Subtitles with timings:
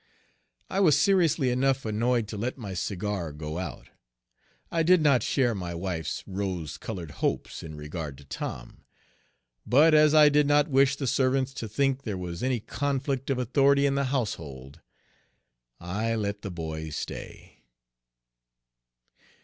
[0.67, 3.89] I was seriously enough annoyed to let my cigar go out.
[4.71, 8.83] I did not share my wife's rose colored hopes in regard to Tom;
[9.63, 13.37] but as I did not wish the servants to think there was any conflict of
[13.37, 14.79] authority in the household,
[15.79, 17.59] I let the boy stay.